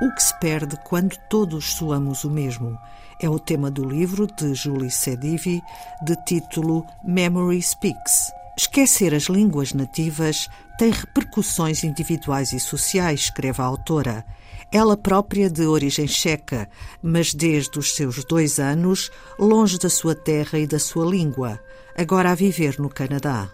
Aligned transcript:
O 0.00 0.10
que 0.10 0.22
se 0.22 0.34
perde 0.40 0.78
quando 0.82 1.14
todos 1.28 1.74
soamos 1.74 2.24
o 2.24 2.30
mesmo? 2.30 2.78
É 3.20 3.28
o 3.28 3.38
tema 3.38 3.70
do 3.70 3.84
livro 3.84 4.26
de 4.26 4.54
Julie 4.54 4.90
Sedivi, 4.90 5.60
de 6.02 6.16
título 6.24 6.86
Memory 7.04 7.60
Speaks. 7.60 8.32
Esquecer 8.56 9.14
as 9.14 9.24
línguas 9.24 9.74
nativas 9.74 10.48
tem 10.78 10.90
repercussões 10.90 11.84
individuais 11.84 12.54
e 12.54 12.58
sociais, 12.58 13.20
escreve 13.20 13.60
a 13.60 13.66
autora. 13.66 14.24
Ela 14.72 14.96
própria 14.96 15.50
de 15.50 15.66
origem 15.66 16.08
checa, 16.08 16.70
mas 17.02 17.34
desde 17.34 17.78
os 17.78 17.94
seus 17.94 18.24
dois 18.24 18.58
anos, 18.58 19.10
longe 19.38 19.78
da 19.78 19.90
sua 19.90 20.14
terra 20.14 20.58
e 20.58 20.66
da 20.66 20.78
sua 20.78 21.04
língua, 21.04 21.60
agora 21.94 22.30
a 22.30 22.34
viver 22.34 22.80
no 22.80 22.88
Canadá. 22.88 23.50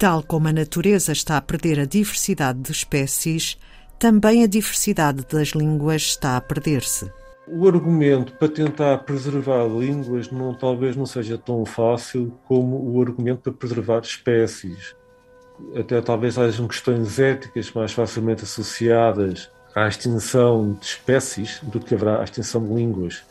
Tal 0.00 0.24
como 0.24 0.48
a 0.48 0.52
natureza 0.52 1.12
está 1.12 1.36
a 1.36 1.40
perder 1.40 1.78
a 1.78 1.86
diversidade 1.86 2.58
de 2.58 2.72
espécies, 2.72 3.56
também 3.98 4.44
a 4.44 4.46
diversidade 4.46 5.24
das 5.30 5.48
línguas 5.48 6.02
está 6.02 6.36
a 6.36 6.40
perder-se. 6.40 7.10
O 7.48 7.66
argumento 7.68 8.32
para 8.32 8.48
tentar 8.48 8.98
preservar 8.98 9.66
línguas 9.66 10.30
não, 10.30 10.52
talvez 10.52 10.96
não 10.96 11.06
seja 11.06 11.38
tão 11.38 11.64
fácil 11.64 12.32
como 12.46 12.76
o 12.76 13.00
argumento 13.00 13.40
para 13.40 13.52
preservar 13.52 14.00
espécies. 14.00 14.96
Até 15.74 16.00
talvez 16.00 16.36
hajam 16.36 16.66
questões 16.66 17.18
éticas 17.18 17.70
mais 17.72 17.92
facilmente 17.92 18.42
associadas 18.42 19.48
à 19.74 19.86
extinção 19.86 20.72
de 20.72 20.84
espécies 20.84 21.60
do 21.62 21.78
que 21.78 21.94
haverá 21.94 22.20
à 22.20 22.24
extinção 22.24 22.66
de 22.66 22.74
línguas. 22.74 23.22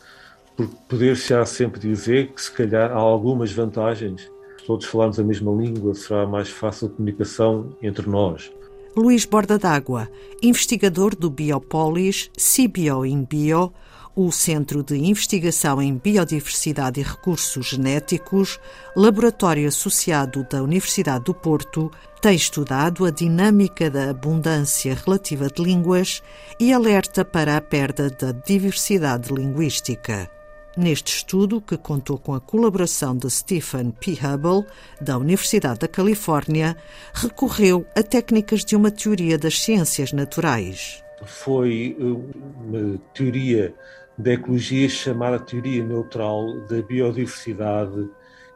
Porque 0.55 0.76
poder-se-á 0.88 1.46
sempre 1.46 1.80
dizer 1.80 2.30
que, 2.30 2.41
se 2.41 2.52
calhar, 2.52 2.91
há 2.91 2.96
algumas 2.96 3.52
vantagens. 3.52 4.22
Se 4.58 4.66
todos 4.66 4.86
falarmos 4.86 5.20
a 5.20 5.24
mesma 5.24 5.52
língua, 5.52 5.94
será 5.94 6.26
mais 6.26 6.50
fácil 6.50 6.88
a 6.88 6.91
comunicação 6.91 7.76
entre 7.82 8.10
nós. 8.10 8.50
Luís 8.98 9.26
Borda 9.26 9.60
d'Água, 9.60 10.10
investigador 10.41 11.13
do 11.13 11.29
Biopolis 11.29 12.32
CBio 12.38 13.05
in 13.05 13.26
Bio, 13.26 13.74
o 14.15 14.32
Centro 14.32 14.82
de 14.82 14.96
Investigação 14.96 15.82
em 15.82 15.98
Biodiversidade 15.98 17.01
e 17.01 17.04
Recursos 17.04 17.68
Genéticos, 17.68 18.57
laboratório 18.96 19.68
associado 19.68 20.48
da 20.49 20.63
Universidade 20.63 21.26
do 21.26 21.34
Porto, 21.34 21.91
tem 22.21 22.38
estudado 22.38 23.04
a 23.04 23.12
dinâmica 23.12 23.90
da 23.90 24.12
abundância 24.12 24.96
relativa 24.96 25.49
de 25.49 25.62
línguas 25.62 26.23
e 26.57 26.71
alerta 26.71 27.26
para 27.26 27.57
a 27.57 27.62
perda 27.62 28.10
da 28.10 28.32
diversidade 28.32 29.34
linguística. 29.34 30.32
Neste 30.77 31.15
estudo, 31.15 31.62
que 31.62 31.77
contou 31.77 32.18
com 32.18 32.34
a 32.34 32.41
colaboração 32.41 33.15
de 33.15 33.29
Stephen 33.29 33.91
P. 33.91 34.12
Hubble, 34.12 34.70
da 34.99 35.17
Universidade 35.17 35.79
da 35.79 35.87
Califórnia, 35.87 36.76
recorreu 37.13 37.85
a 37.95 38.04
técnicas 38.04 38.65
de 38.65 38.76
uma 38.76 38.91
teoria 38.91 39.37
das 39.37 39.57
ciências 39.57 40.12
naturais. 40.12 41.01
Foi 41.26 41.95
uh, 41.98 42.29
uma 42.67 42.98
teoria 43.13 43.73
da 44.17 44.34
ecologia 44.34 44.90
chamada 44.90 45.40
teoria 45.40 45.82
neutral 45.82 46.59
da 46.67 46.82
biodiversidade 46.82 48.10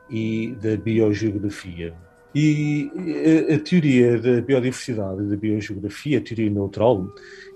e 0.09 0.57
da 0.61 0.75
biogeografia. 0.75 1.93
E 2.35 2.91
a, 3.49 3.55
a 3.55 3.59
teoria 3.59 4.19
da 4.19 4.41
biodiversidade 4.41 5.23
e 5.23 5.27
da 5.27 5.37
biogeografia, 5.37 6.17
a 6.17 6.21
teoria 6.21 6.49
neutral, 6.49 7.07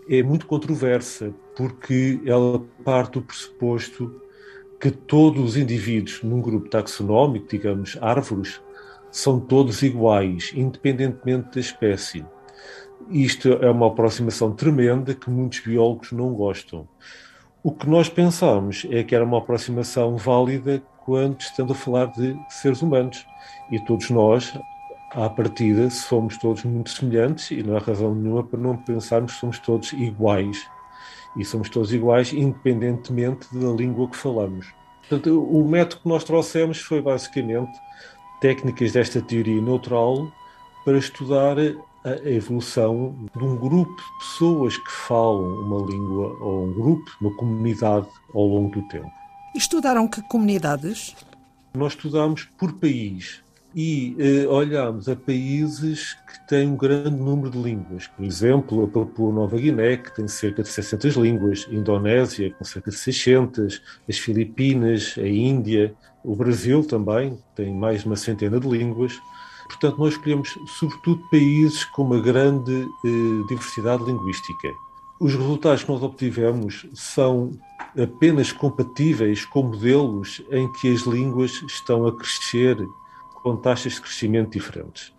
é 0.09 0.23
muito 0.23 0.45
controversa 0.45 1.33
porque 1.53 2.21
ela 2.25 2.63
parte 2.83 3.13
do 3.13 3.21
pressuposto 3.23 4.23
que 4.83 4.91
todos 4.91 5.41
os 5.41 5.55
indivíduos 5.55 6.21
num 6.23 6.41
grupo 6.41 6.67
taxonómico, 6.67 7.47
digamos 7.47 7.97
árvores, 8.01 8.61
são 9.09 9.39
todos 9.39 9.81
iguais, 9.81 10.51
independentemente 10.53 11.53
da 11.53 11.61
espécie. 11.61 12.25
Isto 13.09 13.47
é 13.47 13.71
uma 13.71 13.87
aproximação 13.87 14.51
tremenda 14.51 15.15
que 15.15 15.29
muitos 15.29 15.61
biólogos 15.61 16.11
não 16.11 16.33
gostam. 16.33 16.85
O 17.63 17.71
que 17.71 17.89
nós 17.89 18.09
pensamos 18.09 18.85
é 18.91 19.01
que 19.05 19.15
era 19.15 19.23
uma 19.23 19.37
aproximação 19.37 20.17
válida 20.17 20.83
quando 21.05 21.39
estamos 21.39 21.71
a 21.71 21.75
falar 21.75 22.07
de 22.07 22.37
seres 22.49 22.81
humanos. 22.81 23.25
E 23.71 23.79
todos 23.85 24.09
nós, 24.09 24.53
à 25.11 25.29
partida, 25.29 25.89
somos 25.91 26.37
todos 26.37 26.65
muito 26.65 26.89
semelhantes 26.89 27.51
e 27.51 27.63
não 27.63 27.77
há 27.77 27.79
razão 27.79 28.13
nenhuma 28.13 28.43
para 28.43 28.59
não 28.59 28.75
pensarmos 28.75 29.31
que 29.31 29.39
somos 29.39 29.59
todos 29.59 29.93
iguais 29.93 30.61
e 31.35 31.43
somos 31.43 31.69
todos 31.69 31.93
iguais, 31.93 32.33
independentemente 32.33 33.47
da 33.53 33.71
língua 33.71 34.09
que 34.09 34.17
falamos. 34.17 34.67
Portanto, 35.01 35.43
o 35.43 35.67
método 35.67 36.01
que 36.01 36.09
nós 36.09 36.23
trouxemos 36.23 36.79
foi 36.79 37.01
basicamente 37.01 37.71
técnicas 38.39 38.91
desta 38.91 39.21
teoria 39.21 39.61
neutral 39.61 40.31
para 40.85 40.97
estudar 40.97 41.57
a 42.05 42.29
evolução 42.29 43.15
de 43.35 43.43
um 43.43 43.55
grupo 43.55 43.95
de 43.95 44.17
pessoas 44.19 44.77
que 44.77 44.91
falam 44.91 45.61
uma 45.61 45.85
língua, 45.89 46.37
ou 46.41 46.65
um 46.65 46.73
grupo, 46.73 47.11
uma 47.21 47.33
comunidade, 47.35 48.07
ao 48.33 48.45
longo 48.45 48.81
do 48.81 48.87
tempo. 48.87 49.11
Estudaram 49.55 50.07
que 50.07 50.21
comunidades? 50.23 51.15
Nós 51.73 51.93
estudamos 51.93 52.45
por 52.57 52.73
país 52.73 53.43
e 53.75 54.15
eh, 54.19 54.47
olhamos 54.47 55.09
a 55.09 55.15
países 55.15 56.13
que 56.27 56.47
têm 56.47 56.67
um 56.67 56.77
grande 56.77 57.17
número 57.17 57.49
de 57.49 57.57
línguas. 57.57 58.07
Por 58.07 58.23
exemplo, 58.23 58.83
a 58.83 58.87
Papua 58.87 59.33
Nova 59.33 59.57
Guiné, 59.57 59.97
que 59.97 60.13
tem 60.15 60.27
cerca 60.27 60.61
de 60.61 60.69
600 60.69 61.15
línguas, 61.15 61.67
a 61.69 61.73
Indonésia, 61.73 62.51
com 62.51 62.63
cerca 62.63 62.91
de 62.91 62.97
600, 62.97 63.81
as 64.07 64.17
Filipinas, 64.17 65.15
a 65.17 65.27
Índia, 65.27 65.95
o 66.23 66.35
Brasil 66.35 66.83
também 66.83 67.37
tem 67.55 67.73
mais 67.73 68.01
de 68.01 68.07
uma 68.07 68.15
centena 68.15 68.59
de 68.59 68.67
línguas. 68.67 69.19
Portanto, 69.67 69.97
nós 69.97 70.13
escolhemos 70.13 70.49
sobretudo 70.77 71.21
países 71.31 71.83
com 71.85 72.03
uma 72.03 72.21
grande 72.21 72.87
eh, 73.05 73.47
diversidade 73.49 74.03
linguística. 74.03 74.69
Os 75.19 75.33
resultados 75.33 75.83
que 75.83 75.91
nós 75.91 76.03
obtivemos 76.03 76.85
são 76.93 77.51
apenas 77.99 78.51
compatíveis 78.51 79.45
com 79.45 79.63
modelos 79.63 80.43
em 80.51 80.71
que 80.73 80.93
as 80.93 81.01
línguas 81.01 81.51
estão 81.67 82.05
a 82.05 82.15
crescer 82.15 82.77
com 83.43 83.57
taxas 83.57 83.93
de 83.93 84.01
crescimento 84.01 84.51
diferentes. 84.51 85.13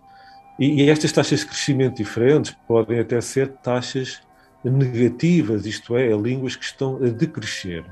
E, 0.59 0.83
e 0.83 0.89
estas 0.89 1.11
taxas 1.11 1.41
de 1.41 1.45
crescimento 1.45 1.97
diferentes 1.97 2.55
podem 2.67 2.99
até 2.99 3.21
ser 3.21 3.49
taxas 3.49 4.21
negativas, 4.63 5.65
isto 5.65 5.95
é, 5.95 6.09
línguas 6.11 6.55
que 6.55 6.65
estão 6.65 6.97
a 6.97 7.09
decrescer. 7.09 7.85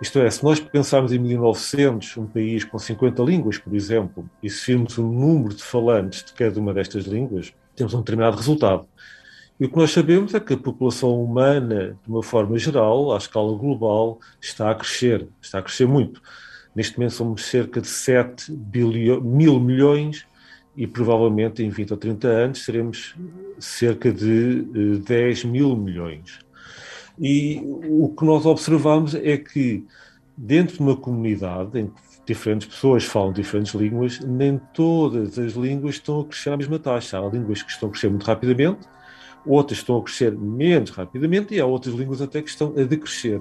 Isto 0.00 0.18
é, 0.18 0.30
se 0.30 0.42
nós 0.42 0.58
pensarmos 0.58 1.12
em 1.12 1.18
1900, 1.18 2.16
um 2.16 2.26
país 2.26 2.64
com 2.64 2.78
50 2.78 3.22
línguas, 3.22 3.58
por 3.58 3.74
exemplo, 3.74 4.28
e 4.42 4.50
se 4.50 4.72
virmos 4.72 4.98
o 4.98 5.02
número 5.02 5.54
de 5.54 5.62
falantes 5.62 6.24
de 6.24 6.32
cada 6.32 6.58
uma 6.58 6.72
destas 6.72 7.04
línguas, 7.04 7.52
temos 7.74 7.94
um 7.94 7.98
determinado 7.98 8.36
resultado. 8.36 8.86
E 9.60 9.64
o 9.64 9.68
que 9.68 9.76
nós 9.76 9.92
sabemos 9.92 10.34
é 10.34 10.40
que 10.40 10.54
a 10.54 10.56
população 10.56 11.22
humana, 11.22 11.96
de 12.02 12.10
uma 12.10 12.22
forma 12.22 12.58
geral, 12.58 13.12
à 13.12 13.16
escala 13.16 13.56
global, 13.56 14.18
está 14.40 14.70
a 14.70 14.74
crescer, 14.74 15.28
está 15.40 15.60
a 15.60 15.62
crescer 15.62 15.86
muito. 15.86 16.20
Neste 16.74 16.98
momento 16.98 17.14
somos 17.14 17.44
cerca 17.44 17.80
de 17.80 17.88
7 17.88 18.50
bilhões, 18.52 19.22
mil 19.22 19.60
milhões 19.60 20.26
e 20.76 20.86
provavelmente 20.86 21.62
em 21.62 21.68
20 21.68 21.90
ou 21.90 21.96
30 21.96 22.28
anos 22.28 22.64
seremos 22.64 23.14
cerca 23.58 24.10
de 24.10 24.98
10 24.98 25.44
eh, 25.44 25.46
mil 25.46 25.76
milhões. 25.76 26.38
E 27.18 27.60
o 27.88 28.08
que 28.08 28.24
nós 28.24 28.46
observamos 28.46 29.14
é 29.14 29.36
que 29.36 29.84
dentro 30.36 30.76
de 30.76 30.82
uma 30.82 30.96
comunidade 30.96 31.78
em 31.78 31.86
que 31.86 31.92
diferentes 32.26 32.68
pessoas 32.68 33.04
falam 33.04 33.32
diferentes 33.32 33.74
línguas, 33.74 34.20
nem 34.20 34.58
todas 34.72 35.38
as 35.38 35.52
línguas 35.52 35.96
estão 35.96 36.20
a 36.20 36.24
crescer 36.24 36.50
à 36.50 36.56
mesma 36.56 36.78
taxa. 36.78 37.18
Há 37.18 37.28
línguas 37.28 37.62
que 37.62 37.70
estão 37.70 37.88
a 37.88 37.92
crescer 37.92 38.08
muito 38.08 38.24
rapidamente, 38.24 38.88
outras 39.44 39.80
estão 39.80 39.98
a 39.98 40.02
crescer 40.02 40.32
menos 40.32 40.90
rapidamente 40.90 41.54
e 41.54 41.60
há 41.60 41.66
outras 41.66 41.94
línguas 41.94 42.22
até 42.22 42.40
que 42.40 42.48
estão 42.48 42.68
a 42.76 42.84
decrescer. 42.84 43.40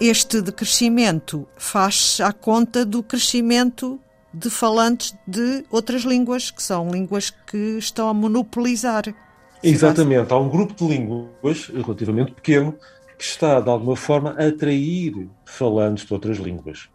Este 0.00 0.40
decrescimento 0.40 1.46
faz 1.56 2.18
à 2.20 2.32
conta 2.32 2.84
do 2.84 3.02
crescimento 3.02 4.00
de 4.32 4.50
falantes 4.50 5.14
de 5.26 5.64
outras 5.70 6.02
línguas, 6.02 6.50
que 6.50 6.62
são 6.62 6.90
línguas 6.90 7.30
que 7.30 7.78
estão 7.78 8.08
a 8.08 8.14
monopolizar. 8.14 9.04
Exatamente, 9.62 10.32
há 10.32 10.36
um 10.36 10.48
grupo 10.48 10.74
de 10.74 10.86
línguas 10.86 11.68
relativamente 11.68 12.32
pequeno 12.32 12.74
que 13.18 13.24
está, 13.24 13.60
de 13.60 13.70
alguma 13.70 13.96
forma, 13.96 14.34
a 14.38 14.46
atrair 14.46 15.28
falantes 15.44 16.06
de 16.06 16.12
outras 16.12 16.38
línguas. 16.38 16.88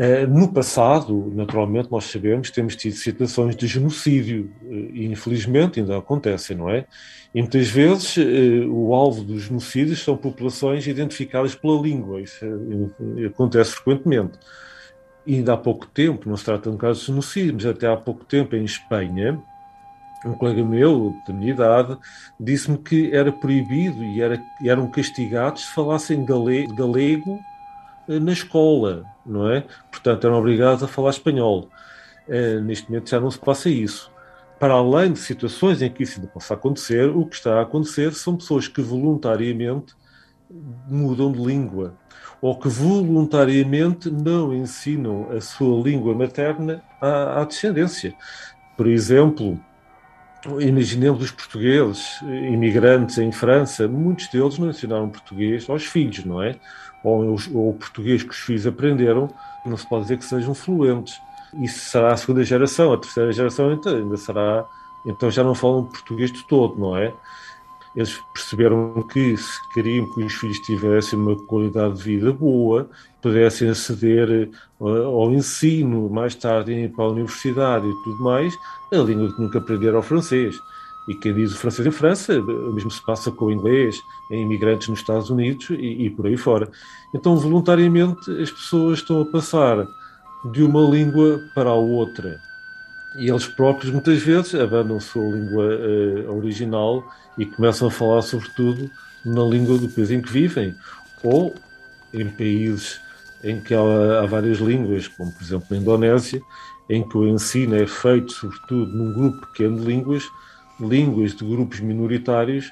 Eh, 0.00 0.28
no 0.28 0.52
passado, 0.52 1.28
naturalmente, 1.34 1.90
nós 1.90 2.04
sabemos, 2.04 2.52
temos 2.52 2.76
tido 2.76 2.92
situações 2.92 3.56
de 3.56 3.66
genocídio 3.66 4.48
eh, 4.62 4.90
e, 4.92 5.06
infelizmente, 5.06 5.80
ainda 5.80 5.98
acontecem, 5.98 6.56
não 6.56 6.70
é? 6.70 6.86
E 7.34 7.42
muitas 7.42 7.68
vezes 7.68 8.16
eh, 8.16 8.64
o 8.68 8.94
alvo 8.94 9.24
dos 9.24 9.42
genocídios 9.42 10.04
são 10.04 10.16
populações 10.16 10.86
identificadas 10.86 11.56
pela 11.56 11.82
língua, 11.82 12.20
isso 12.20 12.46
acontece 13.26 13.72
frequentemente. 13.72 14.38
E 15.26 15.34
ainda 15.34 15.54
há 15.54 15.56
pouco 15.56 15.84
tempo, 15.88 16.28
não 16.28 16.36
se 16.36 16.44
trata 16.44 16.70
de 16.70 16.76
um 16.76 16.78
caso 16.78 17.00
de 17.00 17.06
genocídio, 17.06 17.54
mas 17.54 17.66
até 17.66 17.88
há 17.88 17.96
pouco 17.96 18.24
tempo 18.24 18.54
em 18.54 18.64
Espanha, 18.64 19.42
um 20.24 20.32
colega 20.34 20.64
meu, 20.64 21.12
da 21.26 21.34
minha 21.34 21.50
idade, 21.50 21.98
disse-me 22.38 22.78
que 22.78 23.12
era 23.12 23.32
proibido 23.32 24.04
e 24.04 24.22
era, 24.22 24.40
eram 24.64 24.88
castigados 24.88 25.64
se 25.64 25.74
falassem 25.74 26.24
galego 26.24 27.40
na 28.08 28.32
escola, 28.32 29.04
não 29.24 29.50
é? 29.50 29.66
Portanto, 29.90 30.26
eram 30.26 30.38
obrigados 30.38 30.82
a 30.82 30.88
falar 30.88 31.10
espanhol. 31.10 31.68
Uh, 32.26 32.60
neste 32.62 32.90
momento 32.90 33.10
já 33.10 33.20
não 33.20 33.30
se 33.30 33.38
passa 33.38 33.68
isso. 33.68 34.10
Para 34.58 34.74
além 34.74 35.12
de 35.12 35.18
situações 35.18 35.82
em 35.82 35.90
que 35.90 36.02
isso 36.02 36.18
ainda 36.18 36.32
possa 36.32 36.54
acontecer, 36.54 37.08
o 37.08 37.24
que 37.26 37.36
está 37.36 37.58
a 37.58 37.62
acontecer 37.62 38.12
são 38.12 38.36
pessoas 38.36 38.66
que 38.66 38.82
voluntariamente 38.82 39.94
mudam 40.88 41.30
de 41.30 41.38
língua 41.38 41.94
ou 42.40 42.58
que 42.58 42.68
voluntariamente 42.68 44.10
não 44.10 44.54
ensinam 44.54 45.30
a 45.30 45.40
sua 45.40 45.82
língua 45.82 46.14
materna 46.14 46.82
à, 47.00 47.40
à 47.40 47.44
descendência. 47.44 48.14
Por 48.76 48.86
exemplo, 48.86 49.58
imaginemos 50.60 51.22
os 51.22 51.30
portugueses 51.30 52.20
imigrantes 52.22 53.18
em 53.18 53.32
França, 53.32 53.88
muitos 53.88 54.28
deles 54.28 54.58
não 54.58 54.70
ensinaram 54.70 55.08
português 55.08 55.68
aos 55.68 55.84
filhos, 55.84 56.24
não 56.24 56.42
é? 56.42 56.56
Ou, 57.02 57.36
ou 57.54 57.70
o 57.70 57.74
português 57.74 58.22
que 58.22 58.30
os 58.30 58.38
filhos 58.38 58.66
aprenderam, 58.66 59.28
não 59.64 59.76
se 59.76 59.88
pode 59.88 60.02
dizer 60.02 60.18
que 60.18 60.24
sejam 60.24 60.54
fluentes. 60.54 61.20
Isso 61.54 61.90
será 61.90 62.12
a 62.12 62.16
segunda 62.16 62.44
geração, 62.44 62.92
a 62.92 62.98
terceira 62.98 63.32
geração 63.32 63.72
então, 63.72 63.96
ainda 63.96 64.16
será, 64.16 64.66
então 65.04 65.30
já 65.30 65.42
não 65.42 65.54
falam 65.54 65.84
português 65.84 66.30
de 66.30 66.46
todo, 66.46 66.78
não 66.78 66.96
é? 66.96 67.12
Eles 67.96 68.20
perceberam 68.32 69.02
que 69.12 69.36
se 69.36 69.72
queriam 69.72 70.06
que 70.12 70.22
os 70.22 70.34
filhos 70.34 70.58
tivessem 70.60 71.18
uma 71.18 71.36
qualidade 71.46 71.96
de 71.96 72.02
vida 72.02 72.32
boa, 72.32 72.88
pudessem 73.20 73.68
aceder 73.68 74.30
eh, 74.30 74.48
ao 74.80 75.32
ensino, 75.32 76.08
mais 76.08 76.34
tarde 76.34 76.90
para 76.94 77.04
a 77.04 77.08
universidade 77.08 77.86
e 77.86 78.02
tudo 78.04 78.22
mais, 78.22 78.56
a 78.92 78.96
língua 78.96 79.34
que 79.34 79.40
nunca 79.40 79.58
aprenderam 79.58 79.98
o 79.98 80.02
francês. 80.02 80.56
E 81.08 81.14
quem 81.14 81.34
diz 81.34 81.52
o 81.52 81.56
francês 81.56 81.86
em 81.86 81.90
França, 81.90 82.38
o 82.38 82.72
mesmo 82.72 82.90
se 82.90 83.04
passa 83.04 83.30
com 83.30 83.46
o 83.46 83.52
inglês, 83.52 83.98
em 84.30 84.42
imigrantes 84.42 84.88
nos 84.88 85.00
Estados 85.00 85.30
Unidos 85.30 85.70
e, 85.70 86.04
e 86.04 86.10
por 86.10 86.26
aí 86.26 86.36
fora. 86.36 86.70
Então, 87.14 87.34
voluntariamente, 87.36 88.30
as 88.42 88.50
pessoas 88.50 88.98
estão 88.98 89.22
a 89.22 89.24
passar 89.24 89.86
de 90.52 90.62
uma 90.62 90.82
língua 90.82 91.40
para 91.54 91.70
a 91.70 91.74
outra 91.74 92.38
e 93.18 93.28
eles 93.28 93.46
próprios 93.46 93.92
muitas 93.92 94.22
vezes 94.22 94.54
abandonam 94.54 94.96
a 94.96 95.00
sua 95.00 95.24
língua 95.24 95.64
uh, 95.64 96.36
original 96.36 97.04
e 97.36 97.44
começam 97.44 97.88
a 97.88 97.90
falar 97.90 98.22
sobretudo 98.22 98.90
na 99.24 99.42
língua 99.42 99.76
do 99.76 99.88
país 99.88 100.10
em 100.10 100.22
que 100.22 100.32
vivem. 100.32 100.74
Ou 101.24 101.52
em 102.14 102.28
países 102.28 103.00
em 103.42 103.60
que 103.60 103.74
há, 103.74 104.20
há, 104.22 104.26
várias 104.26 104.58
línguas, 104.58 105.08
como 105.08 105.32
por 105.32 105.42
exemplo 105.42 105.66
na 105.70 105.76
Indonésia, 105.78 106.40
em 106.88 107.06
que 107.06 107.18
o 107.18 107.28
ensino 107.28 107.74
é 107.74 107.86
feito 107.86 108.32
sobretudo 108.32 108.86
num 108.86 109.12
grupo 109.12 109.46
pequeno 109.48 109.80
de 109.80 109.86
línguas, 109.86 110.24
línguas 110.80 111.34
de 111.34 111.44
grupos 111.44 111.80
minoritários 111.80 112.70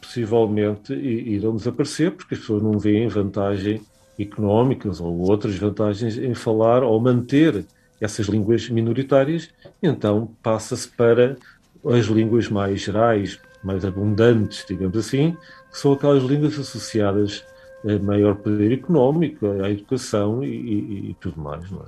possivelmente 0.00 0.94
irão 0.94 1.56
desaparecer 1.56 2.12
porque 2.12 2.34
as 2.34 2.40
pessoas 2.40 2.62
não 2.62 2.78
veem 2.78 3.08
vantagem 3.08 3.82
económicas 4.18 5.00
ou 5.00 5.18
outras 5.18 5.56
vantagens 5.56 6.16
em 6.16 6.34
falar 6.34 6.82
ou 6.84 7.00
manter 7.00 7.64
essas 8.00 8.26
línguas 8.26 8.68
minoritárias, 8.68 9.48
então 9.82 10.30
passa-se 10.42 10.88
para 10.88 11.36
as 11.84 12.06
línguas 12.06 12.48
mais 12.48 12.80
gerais, 12.80 13.38
mais 13.62 13.84
abundantes, 13.84 14.64
digamos 14.68 14.96
assim, 14.96 15.36
que 15.70 15.78
são 15.78 15.92
aquelas 15.92 16.22
línguas 16.22 16.58
associadas 16.58 17.44
a 17.84 17.98
maior 18.02 18.34
poder 18.34 18.72
económico, 18.72 19.46
à 19.62 19.70
educação 19.70 20.42
e, 20.42 20.48
e, 20.48 21.10
e 21.10 21.16
tudo 21.20 21.40
mais. 21.40 21.70
Não 21.70 21.80
é? 21.80 21.84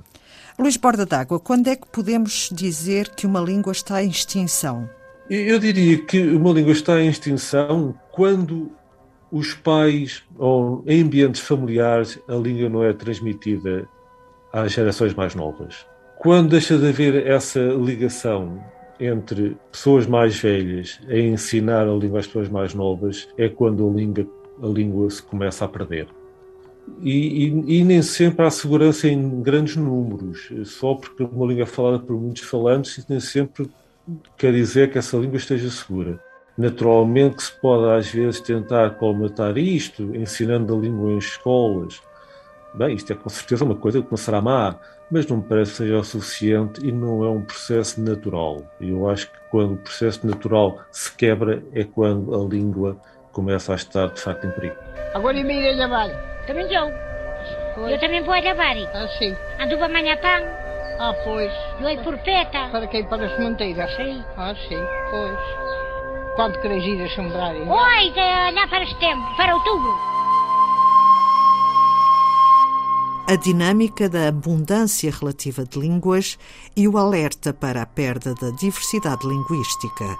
Luís 0.61 0.77
Borda 0.77 1.05
d'Água, 1.05 1.39
quando 1.39 1.67
é 1.67 1.75
que 1.75 1.87
podemos 1.87 2.49
dizer 2.51 3.09
que 3.09 3.25
uma 3.25 3.41
língua 3.41 3.71
está 3.71 4.03
em 4.03 4.09
extinção? 4.09 4.89
Eu 5.29 5.59
diria 5.59 5.97
que 5.97 6.21
uma 6.21 6.51
língua 6.51 6.73
está 6.73 7.01
em 7.01 7.07
extinção 7.07 7.95
quando 8.11 8.71
os 9.31 9.53
pais 9.53 10.23
ou 10.37 10.83
em 10.85 11.03
ambientes 11.03 11.41
familiares 11.41 12.19
a 12.27 12.35
língua 12.35 12.67
não 12.67 12.83
é 12.83 12.91
transmitida 12.91 13.87
às 14.51 14.73
gerações 14.73 15.13
mais 15.13 15.33
novas. 15.35 15.85
Quando 16.21 16.51
deixa 16.51 16.77
de 16.77 16.87
haver 16.87 17.25
essa 17.25 17.59
ligação 17.59 18.63
entre 18.99 19.57
pessoas 19.71 20.05
mais 20.05 20.37
velhas 20.39 20.99
a 21.09 21.17
ensinar 21.17 21.87
a 21.87 21.95
língua 21.95 22.19
às 22.19 22.27
pessoas 22.27 22.47
mais 22.47 22.75
novas, 22.75 23.27
é 23.39 23.49
quando 23.49 23.89
a 23.89 23.91
língua, 23.91 24.27
a 24.61 24.67
língua 24.67 25.09
se 25.09 25.23
começa 25.23 25.65
a 25.65 25.67
perder. 25.67 26.07
E, 27.01 27.47
e, 27.47 27.79
e, 27.79 27.83
nem 27.83 28.03
sempre 28.03 28.45
há 28.45 28.51
segurança 28.51 29.07
em 29.07 29.41
grandes 29.41 29.75
números, 29.75 30.47
só 30.65 30.93
porque 30.93 31.23
uma 31.23 31.47
língua 31.47 31.63
é 31.63 31.65
falada 31.65 31.97
por 31.97 32.15
muitos 32.15 32.43
falantes, 32.43 33.03
nem 33.09 33.19
sempre 33.19 33.67
quer 34.37 34.53
dizer 34.53 34.91
que 34.91 34.99
essa 34.99 35.17
língua 35.17 35.37
esteja 35.37 35.71
segura. 35.71 36.19
Naturalmente 36.55 37.37
que 37.37 37.43
se 37.45 37.59
pode 37.59 37.97
às 37.97 38.11
vezes 38.11 38.39
tentar 38.41 38.91
colmatar 38.91 39.57
isto, 39.57 40.15
ensinando 40.15 40.75
a 40.75 40.77
língua 40.77 41.13
em 41.13 41.17
escolas, 41.17 41.99
Bem, 42.73 42.95
isto 42.95 43.11
é 43.11 43.15
com 43.15 43.29
certeza 43.29 43.65
uma 43.65 43.75
coisa 43.75 44.01
que 44.01 44.09
não 44.09 44.17
será 44.17 44.41
má, 44.41 44.75
mas 45.11 45.27
não 45.27 45.37
me 45.37 45.43
parece 45.43 45.71
que 45.71 45.77
seja 45.77 45.97
o 45.97 46.03
suficiente 46.03 46.85
e 46.85 46.91
não 46.91 47.23
é 47.23 47.29
um 47.29 47.41
processo 47.41 48.01
natural. 48.01 48.63
Eu 48.79 49.09
acho 49.09 49.27
que 49.29 49.37
quando 49.49 49.73
o 49.73 49.77
processo 49.77 50.25
natural 50.25 50.79
se 50.89 51.13
quebra 51.15 51.61
é 51.73 51.83
quando 51.83 52.33
a 52.33 52.47
língua 52.47 52.95
começa 53.33 53.73
a 53.73 53.75
estar 53.75 54.07
de 54.07 54.21
facto 54.21 54.47
em 54.47 54.51
perigo. 54.51 54.75
Agora 55.13 55.37
e 55.37 55.43
me 55.43 55.69
a 55.69 55.75
lavar? 55.75 56.09
Também 56.47 56.73
eu. 56.73 56.87
Eu 57.87 57.99
também 57.99 58.23
vou 58.23 58.33
a 58.33 58.39
lavar. 58.39 58.77
Ah, 58.93 59.07
sim. 59.19 59.35
Ando 59.59 59.77
para 59.77 59.85
amanhã 59.87 60.15
pão. 60.17 60.61
Ah, 60.99 61.13
pois. 61.25 61.51
Eu 61.81 62.03
por 62.03 62.17
peta. 62.19 62.69
Para 62.71 62.87
quem? 62.87 63.03
Para 63.05 63.25
as 63.25 63.39
manteigas? 63.39 63.93
Sim. 63.95 64.23
Ah, 64.37 64.53
sim, 64.55 64.79
pois. 65.09 65.39
Quando 66.35 66.57
queres 66.61 66.83
ir 66.85 67.03
a 67.03 67.09
sembrar? 67.09 67.53
Oi, 67.53 68.13
lá 68.53 68.67
para 68.69 68.85
setembro, 68.85 69.35
para 69.35 69.55
outubro. 69.55 70.20
A 73.31 73.37
dinâmica 73.37 74.09
da 74.09 74.27
abundância 74.27 75.09
relativa 75.09 75.63
de 75.63 75.79
línguas 75.79 76.37
e 76.75 76.85
o 76.85 76.97
alerta 76.97 77.53
para 77.53 77.81
a 77.81 77.85
perda 77.85 78.35
da 78.35 78.49
diversidade 78.49 79.25
linguística. 79.25 80.17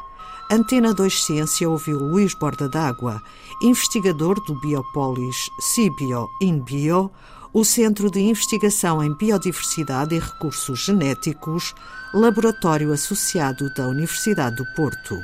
Antena 0.49 0.93
2 0.93 1.25
Ciência 1.25 1.69
ouviu 1.69 1.97
Luís 1.97 2.33
Borda 2.33 2.69
d'Água, 2.69 3.21
investigador 3.61 4.41
do 4.45 4.57
Biopolis 4.61 5.35
Cibio 5.59 6.29
InBio, 6.41 7.11
o 7.51 7.65
Centro 7.65 8.09
de 8.09 8.21
Investigação 8.21 9.03
em 9.03 9.13
Biodiversidade 9.13 10.15
e 10.15 10.19
Recursos 10.19 10.79
Genéticos, 10.79 11.75
laboratório 12.13 12.93
associado 12.93 13.73
da 13.73 13.89
Universidade 13.89 14.55
do 14.55 14.65
Porto. 14.73 15.19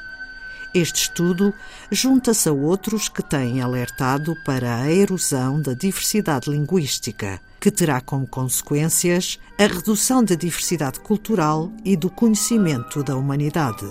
Este 0.75 1.03
estudo 1.03 1.53
junta-se 1.89 2.49
a 2.49 2.51
outros 2.51 3.07
que 3.07 3.23
têm 3.23 3.61
alertado 3.61 4.35
para 4.43 4.75
a 4.75 4.91
erosão 4.91 5.61
da 5.61 5.73
diversidade 5.73 6.49
linguística 6.49 7.39
que 7.59 7.71
terá 7.71 7.99
como 8.01 8.27
consequências 8.27 9.39
a 9.57 9.63
redução 9.63 10.23
da 10.23 10.35
diversidade 10.35 10.99
cultural 10.99 11.71
e 11.83 11.95
do 11.95 12.09
conhecimento 12.09 13.03
da 13.03 13.15
humanidade. 13.15 13.85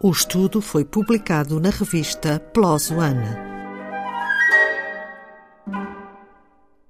O 0.00 0.10
estudo 0.10 0.60
foi 0.60 0.84
publicado 0.84 1.60
na 1.60 1.70
revista 1.70 2.40
PLOS 2.52 2.90
ONE. 2.90 3.51